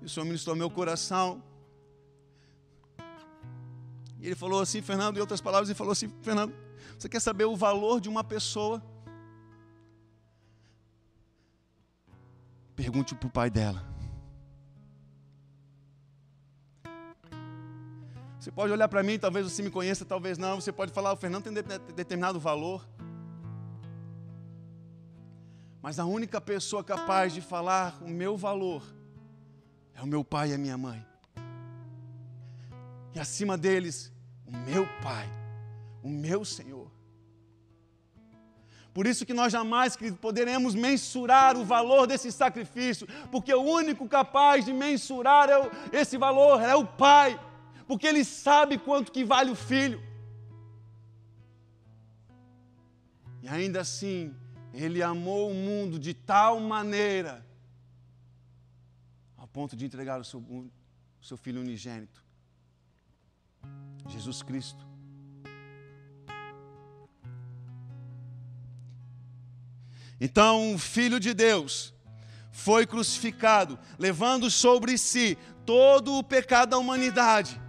e 0.00 0.04
o 0.04 0.08
Senhor 0.08 0.24
ministrou 0.24 0.54
meu 0.54 0.70
coração. 0.70 1.42
E 4.20 4.26
ele 4.26 4.36
falou 4.36 4.60
assim, 4.60 4.80
Fernando, 4.80 5.16
em 5.16 5.20
outras 5.20 5.40
palavras, 5.40 5.68
ele 5.68 5.76
falou 5.76 5.92
assim: 5.92 6.08
Fernando, 6.22 6.54
você 6.96 7.08
quer 7.08 7.20
saber 7.20 7.44
o 7.44 7.56
valor 7.56 8.00
de 8.00 8.08
uma 8.08 8.22
pessoa? 8.22 8.80
Pergunte 12.76 13.14
para 13.16 13.26
o 13.26 13.30
pai 13.30 13.50
dela. 13.50 13.93
Você 18.44 18.52
pode 18.52 18.70
olhar 18.70 18.88
para 18.88 19.02
mim, 19.02 19.18
talvez 19.18 19.50
você 19.50 19.62
me 19.62 19.70
conheça, 19.70 20.04
talvez 20.04 20.36
não. 20.36 20.60
Você 20.60 20.70
pode 20.70 20.92
falar, 20.92 21.14
o 21.14 21.16
Fernando 21.16 21.44
tem 21.44 21.54
determinado 21.96 22.38
valor. 22.38 22.86
Mas 25.80 25.98
a 25.98 26.04
única 26.04 26.42
pessoa 26.42 26.84
capaz 26.84 27.32
de 27.32 27.40
falar 27.40 27.96
o 28.02 28.10
meu 28.10 28.36
valor 28.36 28.82
é 29.94 30.02
o 30.02 30.06
meu 30.06 30.22
pai 30.22 30.50
e 30.50 30.52
a 30.52 30.58
minha 30.58 30.76
mãe. 30.76 31.02
E 33.14 33.18
acima 33.18 33.56
deles, 33.56 34.12
o 34.46 34.54
meu 34.54 34.86
pai, 35.02 35.26
o 36.02 36.10
meu 36.10 36.44
Senhor. 36.44 36.90
Por 38.92 39.06
isso 39.06 39.24
que 39.24 39.32
nós 39.32 39.54
jamais, 39.54 39.96
poderemos 40.20 40.74
mensurar 40.74 41.56
o 41.56 41.64
valor 41.64 42.06
desse 42.06 42.30
sacrifício, 42.30 43.08
porque 43.32 43.54
o 43.54 43.62
único 43.62 44.06
capaz 44.06 44.66
de 44.66 44.72
mensurar 44.74 45.48
é 45.48 45.70
esse 45.98 46.18
valor 46.18 46.60
é 46.60 46.76
o 46.76 46.86
Pai, 46.86 47.40
porque 47.86 48.06
Ele 48.06 48.24
sabe 48.24 48.78
quanto 48.78 49.12
que 49.12 49.24
vale 49.24 49.50
o 49.50 49.54
Filho. 49.54 50.02
E 53.42 53.48
ainda 53.48 53.80
assim, 53.80 54.34
Ele 54.72 55.02
amou 55.02 55.50
o 55.50 55.54
mundo 55.54 55.98
de 55.98 56.14
tal 56.14 56.58
maneira, 56.60 57.46
ao 59.36 59.46
ponto 59.46 59.76
de 59.76 59.84
entregar 59.84 60.20
o 60.20 60.24
seu, 60.24 60.40
o 60.40 60.70
seu 61.20 61.36
Filho 61.36 61.60
unigênito, 61.60 62.24
Jesus 64.08 64.42
Cristo. 64.42 64.84
Então, 70.20 70.74
o 70.74 70.78
Filho 70.78 71.20
de 71.20 71.34
Deus 71.34 71.92
foi 72.50 72.86
crucificado, 72.86 73.78
levando 73.98 74.50
sobre 74.50 74.96
si 74.96 75.36
todo 75.66 76.14
o 76.14 76.22
pecado 76.22 76.70
da 76.70 76.78
humanidade. 76.78 77.60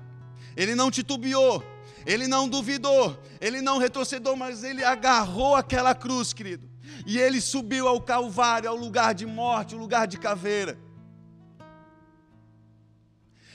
Ele 0.56 0.76
não 0.76 0.90
titubeou, 0.90 1.64
ele 2.06 2.28
não 2.28 2.48
duvidou, 2.48 3.18
ele 3.42 3.62
não 3.62 3.78
retrocedeu, 3.78 4.36
mas 4.36 4.64
ele 4.64 4.84
agarrou 4.84 5.56
aquela 5.56 5.94
cruz, 5.94 6.34
querido. 6.34 6.70
E 7.06 7.18
ele 7.18 7.42
subiu 7.42 7.88
ao 7.88 8.02
Calvário, 8.02 8.70
ao 8.70 8.76
lugar 8.76 9.14
de 9.14 9.26
morte, 9.26 9.74
ao 9.74 9.80
lugar 9.80 10.08
de 10.08 10.18
caveira. 10.18 10.78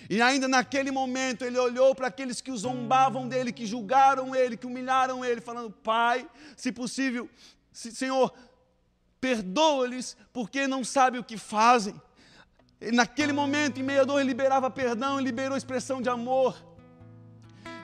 E 0.09 0.21
ainda 0.21 0.49
naquele 0.49 0.90
momento 0.90 1.45
ele 1.45 1.57
olhou 1.57 1.95
para 1.95 2.09
aqueles 2.09 2.40
que 2.40 2.50
o 2.50 2.57
zombavam 2.57 3.28
dele, 3.28 3.52
que 3.52 3.64
julgaram 3.64 4.35
ele, 4.35 4.57
que 4.57 4.66
humilharam 4.66 5.25
ele, 5.25 5.40
falando: 5.40 5.71
Pai, 5.71 6.28
se 6.57 6.73
possível, 6.73 7.30
se, 7.73 7.92
Senhor, 7.92 8.35
perdoa-lhes 9.21 10.16
porque 10.33 10.66
não 10.66 10.83
sabem 10.83 11.21
o 11.21 11.25
que 11.25 11.37
fazem. 11.37 11.95
E 12.80 12.90
naquele 12.90 13.33
momento, 13.33 13.78
em 13.78 13.85
meio 13.85 14.00
à 14.00 14.04
dor, 14.04 14.19
ele 14.19 14.30
liberava 14.30 14.69
perdão, 14.69 15.21
liberou 15.21 15.57
expressão 15.57 16.02
de 16.02 16.09
amor. 16.09 16.57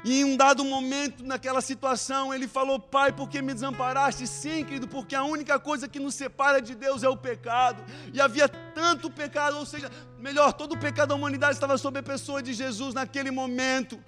E 0.07 0.21
em 0.21 0.25
um 0.25 0.37
dado 0.37 0.65
momento, 0.65 1.25
naquela 1.25 1.61
situação, 1.61 2.33
ele 2.33 2.47
falou: 2.47 2.79
Pai, 2.79 3.11
por 3.11 3.29
que 3.29 3.43
me 3.43 3.53
desamparaste? 3.53 4.25
Sim, 4.25 4.65
querido, 4.65 4.87
porque 4.87 5.17
a 5.17 5.25
única 5.25 5.59
coisa 5.59 5.89
que 5.89 5.99
nos 5.99 6.15
separa 6.15 6.63
de 6.63 6.77
Deus 6.77 7.03
é 7.03 7.09
o 7.09 7.17
pecado. 7.17 7.83
E 8.15 8.21
havia 8.21 8.49
tanto 8.49 9.11
pecado, 9.11 9.57
ou 9.57 9.67
seja, 9.67 9.91
melhor, 10.21 10.53
todo 10.53 10.75
o 10.75 10.79
pecado 10.79 11.09
da 11.09 11.17
humanidade 11.17 11.55
estava 11.55 11.77
sobre 11.77 11.99
a 11.99 12.05
pessoa 12.05 12.41
de 12.41 12.55
Jesus 12.55 12.95
naquele 12.95 13.33
momento. 13.33 13.99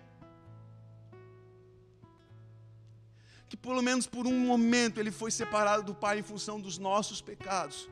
que 3.49 3.57
pelo 3.57 3.81
menos 3.81 4.07
por 4.07 4.27
um 4.27 4.39
momento 4.41 5.01
ele 5.01 5.11
foi 5.11 5.31
separado 5.31 5.83
do 5.83 5.95
Pai 5.95 6.19
em 6.19 6.23
função 6.23 6.61
dos 6.61 6.77
nossos 6.77 7.23
pecados. 7.23 7.89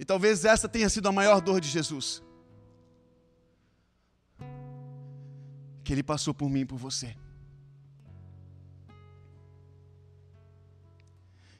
E 0.00 0.04
talvez 0.04 0.44
essa 0.44 0.68
tenha 0.68 0.88
sido 0.88 1.08
a 1.08 1.12
maior 1.12 1.40
dor 1.40 1.60
de 1.60 1.68
Jesus. 1.68 2.20
Que 5.84 5.92
ele 5.92 6.02
passou 6.02 6.34
por 6.34 6.50
mim 6.50 6.62
e 6.62 6.64
por 6.64 6.78
você. 6.78 7.14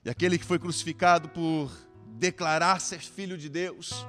E 0.05 0.11
aquele 0.11 0.39
que 0.39 0.45
foi 0.45 0.59
crucificado 0.59 1.29
por 1.29 1.71
declarar 2.19 2.81
ser 2.81 3.01
filho 3.01 3.39
de 3.39 3.49
Deus, 3.49 4.07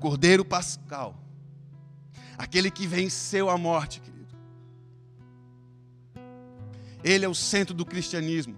Cordeiro 0.00 0.44
Pascal, 0.44 1.14
aquele 2.38 2.70
que 2.70 2.86
venceu 2.86 3.50
a 3.50 3.58
morte, 3.58 4.00
querido. 4.00 4.34
Ele 7.04 7.24
é 7.24 7.28
o 7.28 7.34
centro 7.34 7.74
do 7.74 7.84
cristianismo. 7.84 8.56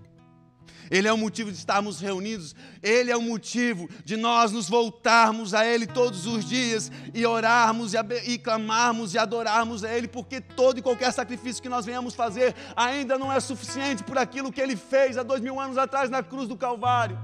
Ele 0.91 1.09
é 1.09 1.13
o 1.13 1.19
motivo 1.19 1.51
de 1.51 1.57
estarmos 1.57 2.01
reunidos, 2.01 2.55
Ele 2.83 3.11
é 3.11 3.17
o 3.17 3.23
motivo 3.23 3.89
de 4.05 4.17
nós 4.17 4.53
nos 4.53 4.69
voltarmos 4.69 5.55
a 5.55 5.65
Ele 5.65 5.87
todos 5.87 6.27
os 6.27 6.45
dias 6.45 6.91
e 7.15 7.25
orarmos 7.25 7.95
e, 7.95 7.99
e 8.27 8.39
clamarmos 8.39 9.15
e 9.15 9.19
adorarmos 9.19 9.85
a 9.85 9.93
Ele, 9.93 10.09
porque 10.09 10.41
todo 10.41 10.79
e 10.79 10.83
qualquer 10.83 11.13
sacrifício 11.13 11.63
que 11.63 11.69
nós 11.69 11.85
venhamos 11.85 12.15
fazer 12.15 12.55
ainda 12.77 13.19
não 13.19 13.33
é 13.33 13.41
suficiente 13.41 14.03
por 14.03 14.19
aquilo 14.19 14.53
que 14.53 14.61
Ele 14.61 14.77
fez 14.77 15.17
há 15.17 15.23
dois 15.23 15.41
mil 15.41 15.59
anos 15.59 15.79
atrás 15.79 16.11
na 16.11 16.23
cruz 16.23 16.49
do 16.49 16.57
Calvário. 16.57 17.19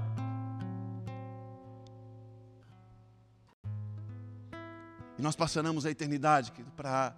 E 5.17 5.21
nós 5.21 5.35
passaremos 5.35 5.85
a 5.85 5.91
eternidade, 5.91 6.51
querido, 6.53 6.71
para 6.71 7.13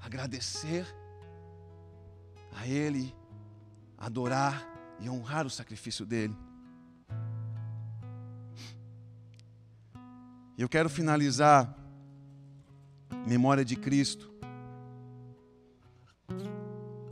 agradecer 0.00 0.86
a 2.56 2.68
Ele, 2.68 3.12
adorar 3.98 4.71
e 5.02 5.10
honrar 5.10 5.46
o 5.46 5.50
sacrifício 5.50 6.06
dele. 6.06 6.36
Eu 10.56 10.68
quero 10.68 10.88
finalizar 10.88 11.76
memória 13.26 13.64
de 13.64 13.74
Cristo, 13.74 14.32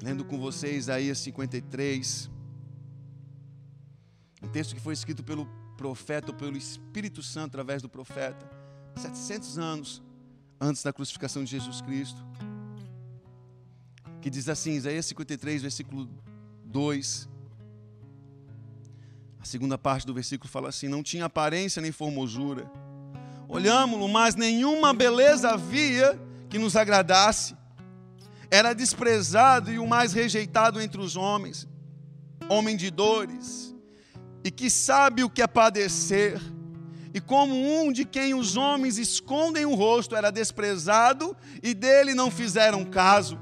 lendo 0.02 0.24
com 0.24 0.38
vocês 0.38 0.84
Isaías 0.84 1.18
53, 1.18 2.30
um 4.42 4.48
texto 4.48 4.74
que 4.74 4.80
foi 4.80 4.94
escrito 4.94 5.22
pelo 5.24 5.46
profeta, 5.76 6.30
ou 6.30 6.36
pelo 6.36 6.56
Espírito 6.56 7.22
Santo 7.22 7.52
através 7.52 7.82
do 7.82 7.88
profeta, 7.88 8.48
700 8.96 9.58
anos 9.58 10.02
antes 10.60 10.82
da 10.82 10.92
crucificação 10.92 11.42
de 11.42 11.50
Jesus 11.50 11.80
Cristo, 11.80 12.24
que 14.20 14.30
diz 14.30 14.48
assim, 14.48 14.72
Isaías 14.72 15.06
53, 15.06 15.62
versículo 15.62 16.08
2: 16.66 17.28
a 19.40 19.44
segunda 19.44 19.78
parte 19.78 20.06
do 20.06 20.12
versículo 20.12 20.50
fala 20.50 20.68
assim: 20.68 20.86
Não 20.86 21.02
tinha 21.02 21.24
aparência 21.24 21.80
nem 21.80 21.90
formosura. 21.90 22.70
Olhámo-lo, 23.48 24.08
mas 24.08 24.36
nenhuma 24.36 24.92
beleza 24.92 25.50
havia 25.50 26.20
que 26.48 26.58
nos 26.58 26.76
agradasse. 26.76 27.56
Era 28.50 28.74
desprezado 28.74 29.72
e 29.72 29.78
o 29.78 29.86
mais 29.86 30.12
rejeitado 30.12 30.80
entre 30.80 31.00
os 31.00 31.16
homens, 31.16 31.68
homem 32.48 32.76
de 32.76 32.90
dores, 32.90 33.74
e 34.44 34.50
que 34.50 34.68
sabe 34.68 35.24
o 35.24 35.30
que 35.30 35.42
é 35.42 35.46
padecer. 35.46 36.40
E 37.12 37.20
como 37.20 37.54
um 37.54 37.92
de 37.92 38.04
quem 38.04 38.34
os 38.34 38.56
homens 38.56 38.98
escondem 38.98 39.66
o 39.66 39.74
rosto, 39.74 40.14
era 40.14 40.30
desprezado 40.30 41.36
e 41.62 41.74
dele 41.74 42.14
não 42.14 42.30
fizeram 42.30 42.84
caso. 42.84 43.38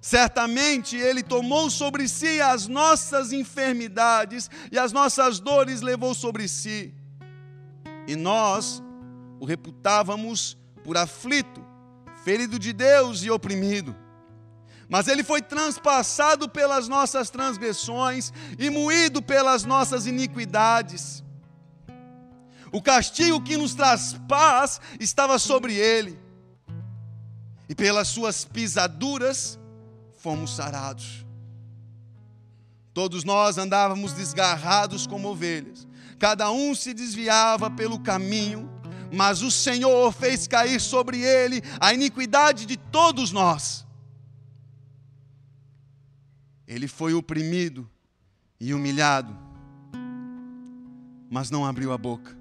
Certamente 0.00 0.96
Ele 0.96 1.22
tomou 1.22 1.70
sobre 1.70 2.08
si 2.08 2.40
as 2.40 2.68
nossas 2.68 3.32
enfermidades 3.32 4.48
e 4.70 4.78
as 4.78 4.92
nossas 4.92 5.40
dores 5.40 5.80
levou 5.80 6.14
sobre 6.14 6.46
si. 6.46 6.94
E 8.06 8.14
nós 8.14 8.82
o 9.40 9.44
reputávamos 9.44 10.56
por 10.84 10.96
aflito, 10.96 11.64
ferido 12.24 12.58
de 12.58 12.72
Deus 12.72 13.22
e 13.22 13.30
oprimido. 13.30 13.94
Mas 14.88 15.06
ele 15.06 15.22
foi 15.22 15.42
transpassado 15.42 16.48
pelas 16.48 16.88
nossas 16.88 17.28
transgressões 17.28 18.32
e 18.58 18.70
moído 18.70 19.20
pelas 19.20 19.64
nossas 19.64 20.06
iniquidades. 20.06 21.22
O 22.72 22.80
castigo 22.80 23.42
que 23.42 23.56
nos 23.56 23.74
traz 23.74 24.16
paz 24.26 24.80
estava 24.98 25.38
sobre 25.38 25.74
ele, 25.74 26.18
e 27.68 27.74
pelas 27.74 28.08
suas 28.08 28.46
pisaduras 28.46 29.58
fomos 30.18 30.54
sarados. 30.54 31.24
Todos 32.92 33.24
nós 33.24 33.56
andávamos 33.56 34.12
desgarrados 34.12 35.06
como 35.06 35.28
ovelhas, 35.28 35.86
cada 36.18 36.50
um 36.50 36.74
se 36.74 36.92
desviava 36.92 37.70
pelo 37.70 38.00
caminho, 38.00 38.68
mas 39.12 39.40
o 39.40 39.50
Senhor 39.50 40.12
fez 40.12 40.46
cair 40.46 40.80
sobre 40.80 41.20
ele 41.20 41.62
a 41.80 41.94
iniquidade 41.94 42.66
de 42.66 42.76
todos 42.76 43.30
nós. 43.30 43.86
Ele 46.66 46.86
foi 46.86 47.14
oprimido 47.14 47.88
e 48.60 48.74
humilhado, 48.74 49.34
mas 51.30 51.50
não 51.50 51.64
abriu 51.64 51.92
a 51.92 51.98
boca. 51.98 52.36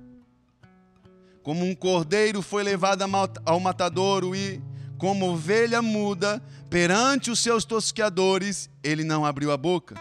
Como 1.43 1.63
um 1.63 1.73
cordeiro 1.73 2.41
foi 2.41 2.63
levado 2.63 3.03
ao 3.45 3.59
matadouro 3.59 4.35
e, 4.35 4.61
como 4.97 5.29
ovelha 5.29 5.81
muda, 5.81 6.41
perante 6.69 7.29
os 7.29 7.39
seus 7.39 7.63
tosqueadores, 7.63 8.69
ele 8.83 9.03
não 9.03 9.25
abriu 9.25 9.51
a 9.51 9.57
boca. 9.57 9.95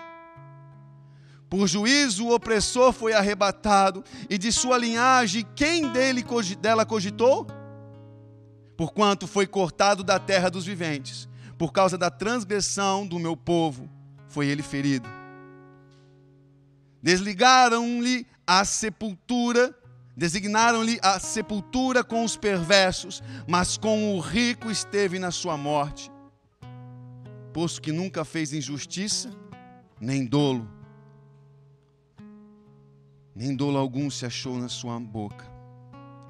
Por 1.49 1.67
juízo 1.69 2.27
o 2.27 2.35
opressor 2.35 2.93
foi 2.93 3.13
arrebatado, 3.13 4.03
e 4.29 4.37
de 4.37 4.51
sua 4.51 4.77
linhagem 4.77 5.47
quem 5.55 5.89
dele, 5.93 6.25
dela 6.61 6.85
cogitou? 6.85 7.47
Porquanto 8.77 9.27
foi 9.27 9.47
cortado 9.47 10.03
da 10.03 10.19
terra 10.19 10.51
dos 10.51 10.67
viventes, 10.67 11.29
por 11.57 11.73
causa 11.73 11.97
da 11.97 12.11
transgressão 12.11 13.07
do 13.07 13.19
meu 13.19 13.37
povo, 13.37 13.89
foi 14.29 14.49
ele 14.49 14.63
ferido. 14.63 15.09
Desligaram-lhe 17.03 18.27
a 18.47 18.65
sepultura 18.65 19.75
Designaram-lhe 20.17 20.99
a 21.03 21.21
sepultura 21.21 22.03
com 22.03 22.25
os 22.25 22.37
perversos, 22.37 23.23
mas 23.47 23.77
com 23.77 24.17
o 24.17 24.21
rico 24.21 24.71
esteve 24.71 25.19
na 25.19 25.31
sua 25.31 25.59
morte, 25.59 26.11
posto 27.53 27.83
que 27.83 27.93
nunca 27.93 28.25
fez 28.25 28.55
injustiça, 28.55 29.31
nem 30.01 30.25
dolo, 30.25 30.67
nem 33.35 33.55
dolo 33.55 33.77
algum 33.77 34.09
se 34.09 34.25
achou 34.25 34.57
na 34.57 34.71
sua 34.71 34.99
boca. 34.99 35.45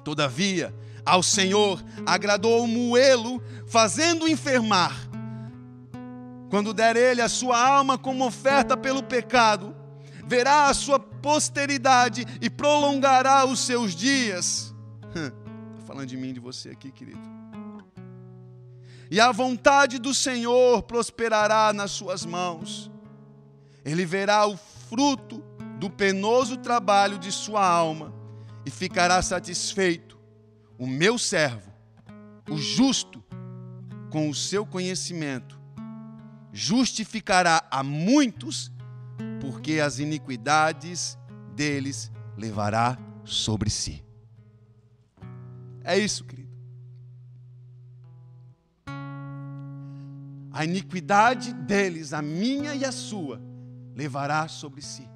Todavia, 0.03 0.75
ao 1.05 1.23
Senhor 1.23 1.81
agradou 2.05 2.67
moê-lo, 2.67 3.41
fazendo 3.67 4.27
enfermar. 4.27 4.93
Quando 6.49 6.73
der 6.73 6.97
ele 6.97 7.21
a 7.21 7.29
sua 7.29 7.57
alma 7.57 7.97
como 7.97 8.25
oferta 8.25 8.75
pelo 8.75 9.01
pecado, 9.01 9.73
verá 10.25 10.67
a 10.67 10.73
sua 10.73 10.99
posteridade 11.27 12.25
e 12.41 12.49
prolongará 12.49 13.45
os 13.45 13.59
seus 13.59 13.93
dias. 13.93 14.73
Estou 15.13 15.85
falando 15.85 16.07
de 16.07 16.15
mim 16.15 16.31
de 16.31 16.39
você 16.39 16.69
aqui, 16.69 16.89
querido. 16.89 17.19
E 19.11 19.19
a 19.19 19.29
vontade 19.33 19.99
do 19.99 20.13
Senhor 20.13 20.83
prosperará 20.83 21.73
nas 21.73 21.91
suas 21.91 22.25
mãos. 22.25 22.89
Ele 23.83 24.05
verá 24.05 24.45
o 24.47 24.55
fruto 24.55 25.43
do 25.77 25.89
penoso 25.89 26.55
trabalho 26.55 27.19
de 27.19 27.29
sua 27.29 27.67
alma 27.67 28.13
e 28.65 28.71
ficará 28.71 29.21
satisfeito. 29.21 30.17
O 30.79 30.87
meu 30.87 31.17
servo, 31.17 31.73
o 32.49 32.55
justo, 32.55 33.21
com 34.09 34.29
o 34.29 34.33
seu 34.33 34.65
conhecimento, 34.65 35.59
justificará 36.53 37.67
a 37.69 37.83
muitos 37.83 38.71
porque 39.39 39.79
as 39.79 39.99
iniquidades 39.99 41.17
deles 41.55 42.11
levará 42.37 42.97
sobre 43.23 43.69
si. 43.69 44.03
É 45.83 45.97
isso, 45.97 46.23
querido. 46.23 46.47
A 50.51 50.65
iniquidade 50.65 51.53
deles, 51.53 52.13
a 52.13 52.21
minha 52.21 52.73
e 52.75 52.83
a 52.83 52.91
sua, 52.91 53.41
levará 53.95 54.47
sobre 54.47 54.81
si. 54.81 55.07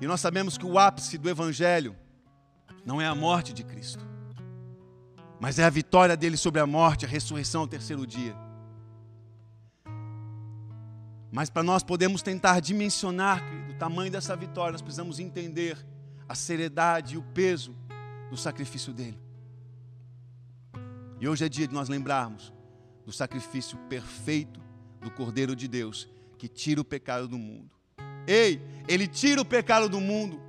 E 0.00 0.06
nós 0.06 0.20
sabemos 0.20 0.58
que 0.58 0.66
o 0.66 0.78
ápice 0.78 1.16
do 1.16 1.28
Evangelho 1.28 1.96
não 2.84 3.00
é 3.00 3.06
a 3.06 3.14
morte 3.14 3.52
de 3.52 3.64
Cristo 3.64 4.15
mas 5.40 5.58
é 5.58 5.64
a 5.64 5.70
vitória 5.70 6.16
dele 6.16 6.36
sobre 6.36 6.60
a 6.60 6.66
morte, 6.66 7.04
a 7.04 7.08
ressurreição 7.08 7.62
ao 7.62 7.68
terceiro 7.68 8.06
dia. 8.06 8.36
Mas 11.30 11.50
para 11.50 11.62
nós 11.62 11.82
podermos 11.82 12.22
tentar 12.22 12.60
dimensionar 12.60 13.42
o 13.68 13.74
tamanho 13.74 14.10
dessa 14.10 14.34
vitória, 14.34 14.72
nós 14.72 14.82
precisamos 14.82 15.18
entender 15.18 15.76
a 16.28 16.34
seriedade 16.34 17.14
e 17.14 17.18
o 17.18 17.22
peso 17.22 17.76
do 18.30 18.36
sacrifício 18.36 18.92
dele. 18.92 19.18
E 21.20 21.28
hoje 21.28 21.44
é 21.44 21.48
dia 21.48 21.66
de 21.66 21.74
nós 21.74 21.88
lembrarmos 21.88 22.52
do 23.04 23.12
sacrifício 23.12 23.78
perfeito 23.88 24.60
do 25.00 25.10
Cordeiro 25.10 25.54
de 25.54 25.68
Deus, 25.68 26.08
que 26.38 26.48
tira 26.48 26.80
o 26.80 26.84
pecado 26.84 27.28
do 27.28 27.38
mundo. 27.38 27.70
Ei, 28.26 28.60
ele 28.88 29.06
tira 29.06 29.40
o 29.40 29.44
pecado 29.44 29.88
do 29.88 30.00
mundo 30.00 30.40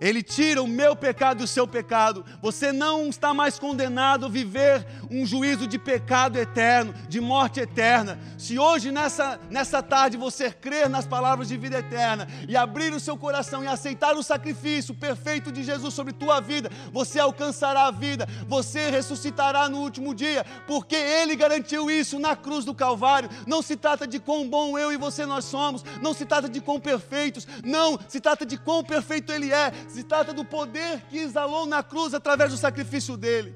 Ele 0.00 0.22
tira 0.22 0.62
o 0.62 0.66
meu 0.66 0.94
pecado 0.94 1.40
e 1.40 1.44
o 1.44 1.48
seu 1.48 1.66
pecado. 1.66 2.24
Você 2.40 2.72
não 2.72 3.08
está 3.08 3.34
mais 3.34 3.58
condenado 3.58 4.26
a 4.26 4.28
viver 4.28 4.86
um 5.10 5.26
juízo 5.26 5.66
de 5.66 5.78
pecado 5.78 6.38
eterno, 6.38 6.94
de 7.08 7.20
morte 7.20 7.60
eterna. 7.60 8.18
Se 8.36 8.58
hoje, 8.58 8.92
nessa, 8.92 9.40
nessa 9.50 9.82
tarde, 9.82 10.16
você 10.16 10.50
crer 10.50 10.88
nas 10.88 11.06
palavras 11.06 11.48
de 11.48 11.56
vida 11.56 11.78
eterna 11.78 12.28
e 12.48 12.56
abrir 12.56 12.92
o 12.92 13.00
seu 13.00 13.16
coração 13.16 13.64
e 13.64 13.66
aceitar 13.66 14.14
o 14.14 14.22
sacrifício 14.22 14.94
perfeito 14.94 15.50
de 15.50 15.62
Jesus 15.62 15.94
sobre 15.94 16.12
tua 16.12 16.40
vida, 16.40 16.70
você 16.92 17.18
alcançará 17.18 17.86
a 17.86 17.90
vida, 17.90 18.28
você 18.46 18.90
ressuscitará 18.90 19.68
no 19.68 19.78
último 19.78 20.14
dia, 20.14 20.44
porque 20.66 20.96
Ele 20.96 21.34
garantiu 21.34 21.90
isso 21.90 22.18
na 22.18 22.36
cruz 22.36 22.64
do 22.64 22.74
Calvário. 22.74 23.28
Não 23.46 23.62
se 23.62 23.76
trata 23.76 24.06
de 24.06 24.18
quão 24.18 24.48
bom 24.48 24.78
eu 24.78 24.92
e 24.92 24.96
você 24.96 25.26
nós 25.26 25.44
somos, 25.44 25.84
não 26.00 26.14
se 26.14 26.24
trata 26.24 26.48
de 26.48 26.60
quão 26.60 26.78
perfeitos, 26.78 27.46
não, 27.64 27.98
se 28.08 28.20
trata 28.20 28.46
de 28.46 28.56
quão 28.56 28.84
perfeito 28.84 29.32
Ele 29.32 29.52
é 29.52 29.72
se 29.88 30.04
trata 30.04 30.32
do 30.32 30.44
poder 30.44 31.00
que 31.08 31.18
exalou 31.18 31.66
na 31.66 31.82
cruz 31.82 32.14
através 32.14 32.52
do 32.52 32.58
sacrifício 32.58 33.16
dele. 33.16 33.54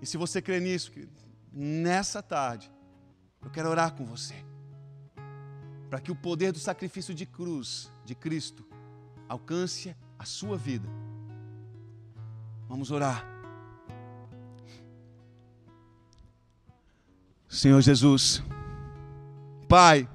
E 0.00 0.06
se 0.06 0.16
você 0.16 0.42
crê 0.42 0.60
nisso, 0.60 0.92
nessa 1.52 2.22
tarde, 2.22 2.70
eu 3.42 3.50
quero 3.50 3.68
orar 3.68 3.94
com 3.94 4.04
você, 4.04 4.34
para 5.88 6.00
que 6.00 6.12
o 6.12 6.16
poder 6.16 6.52
do 6.52 6.58
sacrifício 6.58 7.14
de 7.14 7.24
cruz 7.24 7.90
de 8.04 8.14
Cristo 8.14 8.66
alcance 9.28 9.96
a 10.18 10.24
sua 10.24 10.56
vida. 10.56 10.88
Vamos 12.68 12.90
orar. 12.90 13.24
Senhor 17.48 17.80
Jesus, 17.80 18.42
Pai, 19.66 20.08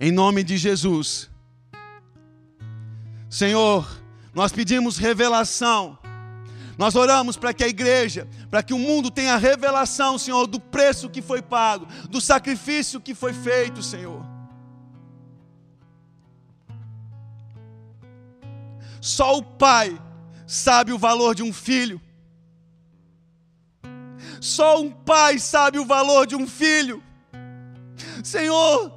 em 0.00 0.10
nome 0.10 0.42
de 0.42 0.56
Jesus, 0.56 1.31
Senhor, 3.32 3.88
nós 4.34 4.52
pedimos 4.52 4.98
revelação. 4.98 5.98
Nós 6.76 6.94
oramos 6.94 7.34
para 7.34 7.54
que 7.54 7.64
a 7.64 7.66
igreja, 7.68 8.28
para 8.50 8.62
que 8.62 8.74
o 8.74 8.78
mundo 8.78 9.10
tenha 9.10 9.38
revelação, 9.38 10.18
Senhor, 10.18 10.46
do 10.46 10.60
preço 10.60 11.08
que 11.08 11.22
foi 11.22 11.40
pago, 11.40 11.86
do 12.10 12.20
sacrifício 12.20 13.00
que 13.00 13.14
foi 13.14 13.32
feito, 13.32 13.82
Senhor. 13.82 14.22
Só 19.00 19.38
o 19.38 19.42
Pai 19.42 19.98
sabe 20.46 20.92
o 20.92 20.98
valor 20.98 21.34
de 21.34 21.42
um 21.42 21.54
filho. 21.54 21.98
Só 24.42 24.78
um 24.78 24.90
pai 24.90 25.38
sabe 25.38 25.78
o 25.78 25.86
valor 25.86 26.26
de 26.26 26.36
um 26.36 26.46
filho. 26.46 27.02
Senhor, 28.22 28.92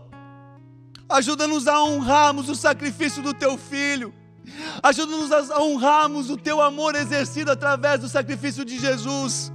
ajuda-nos 1.08 1.68
a 1.68 1.82
honrarmos 1.82 2.50
o 2.50 2.56
sacrifício 2.56 3.24
do 3.24 3.34
teu 3.34 3.58
filho. 3.58 4.14
Ajuda-nos 4.82 5.52
a 5.52 5.62
honrarmos 5.62 6.30
o 6.30 6.38
teu 6.38 6.62
amor 6.62 6.96
exercido 6.96 7.52
através 7.52 8.00
do 8.00 8.10
sacrifício 8.10 8.64
de 8.64 8.78
Jesus. 8.80 9.52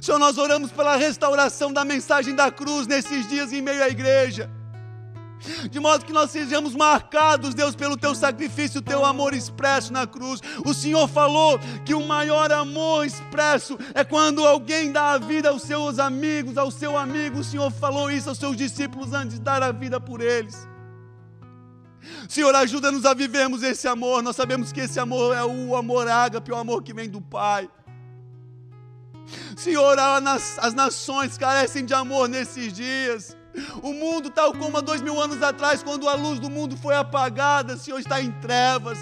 Senhor, 0.00 0.18
nós 0.18 0.38
oramos 0.38 0.70
pela 0.72 0.96
restauração 0.96 1.72
da 1.72 1.84
mensagem 1.84 2.34
da 2.34 2.50
cruz 2.50 2.86
nesses 2.86 3.28
dias 3.28 3.52
em 3.52 3.62
meio 3.62 3.82
à 3.82 3.88
igreja. 3.88 4.50
De 5.70 5.80
modo 5.80 6.04
que 6.04 6.12
nós 6.12 6.30
sejamos 6.30 6.74
marcados, 6.74 7.54
Deus, 7.54 7.74
pelo 7.74 7.96
teu 7.96 8.14
sacrifício, 8.14 8.80
o 8.80 8.82
teu 8.82 9.04
amor 9.04 9.32
expresso 9.32 9.92
na 9.92 10.06
cruz. 10.06 10.40
O 10.66 10.74
Senhor 10.74 11.08
falou 11.08 11.58
que 11.84 11.94
o 11.94 12.06
maior 12.06 12.52
amor 12.52 13.06
expresso 13.06 13.78
é 13.94 14.04
quando 14.04 14.46
alguém 14.46 14.92
dá 14.92 15.12
a 15.12 15.18
vida 15.18 15.48
aos 15.48 15.62
seus 15.62 15.98
amigos, 15.98 16.58
ao 16.58 16.70
seu 16.70 16.96
amigo. 16.96 17.38
O 17.38 17.44
Senhor 17.44 17.70
falou 17.70 18.10
isso 18.10 18.28
aos 18.28 18.38
seus 18.38 18.56
discípulos 18.56 19.14
antes 19.14 19.36
de 19.36 19.40
dar 19.40 19.62
a 19.62 19.72
vida 19.72 19.98
por 19.98 20.20
eles. 20.20 20.68
Senhor, 22.28 22.54
ajuda-nos 22.54 23.04
a 23.04 23.14
vivermos 23.14 23.62
esse 23.62 23.86
amor. 23.86 24.22
Nós 24.22 24.36
sabemos 24.36 24.72
que 24.72 24.80
esse 24.80 24.98
amor 24.98 25.34
é 25.34 25.44
o 25.44 25.76
amor 25.76 26.08
ágape, 26.08 26.52
o 26.52 26.56
amor 26.56 26.82
que 26.82 26.94
vem 26.94 27.08
do 27.08 27.20
Pai. 27.20 27.68
Senhor, 29.56 29.96
as 29.98 30.74
nações 30.74 31.36
carecem 31.38 31.84
de 31.84 31.94
amor 31.94 32.28
nesses 32.28 32.72
dias. 32.72 33.36
O 33.82 33.92
mundo, 33.92 34.30
tal 34.30 34.52
como 34.52 34.76
há 34.78 34.80
dois 34.80 35.02
mil 35.02 35.20
anos 35.20 35.42
atrás, 35.42 35.82
quando 35.82 36.08
a 36.08 36.14
luz 36.14 36.38
do 36.38 36.48
mundo 36.48 36.76
foi 36.76 36.94
apagada, 36.94 37.76
Senhor, 37.76 37.98
está 37.98 38.20
em 38.20 38.30
trevas. 38.40 38.98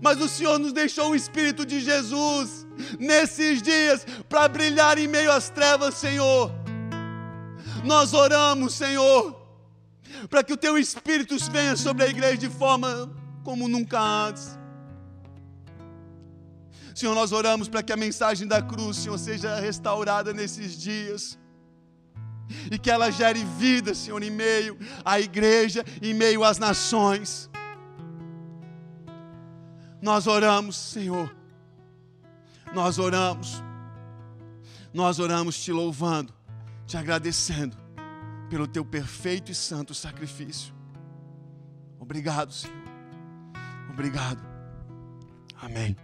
Mas 0.00 0.20
o 0.20 0.28
Senhor 0.28 0.58
nos 0.58 0.72
deixou 0.72 1.10
o 1.10 1.16
Espírito 1.16 1.66
de 1.66 1.80
Jesus 1.80 2.66
nesses 2.98 3.60
dias 3.60 4.06
para 4.28 4.48
brilhar 4.48 4.98
em 4.98 5.08
meio 5.08 5.32
às 5.32 5.50
trevas, 5.50 5.94
Senhor. 5.94 6.50
Nós 7.84 8.14
oramos, 8.14 8.74
Senhor 8.74 9.43
para 10.28 10.42
que 10.42 10.52
o 10.52 10.56
teu 10.56 10.78
Espírito 10.78 11.36
venha 11.50 11.76
sobre 11.76 12.04
a 12.04 12.08
igreja 12.08 12.38
de 12.38 12.48
forma 12.48 13.10
como 13.42 13.68
nunca 13.68 14.00
antes. 14.00 14.58
Senhor, 16.94 17.14
nós 17.14 17.32
oramos 17.32 17.68
para 17.68 17.82
que 17.82 17.92
a 17.92 17.96
mensagem 17.96 18.46
da 18.46 18.62
cruz, 18.62 18.98
Senhor, 18.98 19.18
seja 19.18 19.56
restaurada 19.56 20.32
nesses 20.32 20.78
dias. 20.78 21.38
E 22.70 22.78
que 22.78 22.90
ela 22.90 23.10
gere 23.10 23.44
vida, 23.44 23.94
Senhor, 23.94 24.22
em 24.22 24.30
meio 24.30 24.78
à 25.04 25.18
igreja, 25.18 25.84
em 26.00 26.14
meio 26.14 26.44
às 26.44 26.58
nações. 26.58 27.50
Nós 30.00 30.26
oramos, 30.26 30.76
Senhor. 30.76 31.34
Nós 32.72 32.98
oramos. 32.98 33.62
Nós 34.92 35.18
oramos 35.18 35.58
te 35.58 35.72
louvando, 35.72 36.32
te 36.86 36.96
agradecendo 36.96 37.83
pelo 38.48 38.66
teu 38.66 38.84
perfeito 38.84 39.50
e 39.50 39.54
santo 39.54 39.94
sacrifício. 39.94 40.74
Obrigado, 41.98 42.52
Senhor. 42.52 42.76
Obrigado. 43.90 44.42
Amém. 45.60 45.96